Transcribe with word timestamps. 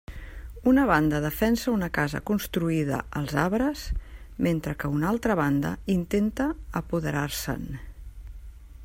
Una 0.69 0.85
banda 0.91 1.19
defensa 1.25 1.73
una 1.73 1.89
casa 1.97 2.21
construïda 2.29 3.01
als 3.21 3.35
arbres 3.43 3.83
mentre 4.49 4.75
que 4.83 4.93
una 4.97 5.11
altra 5.13 5.37
banda 5.43 5.75
intenta 5.97 6.49
apoderar-se'n. 6.83 7.73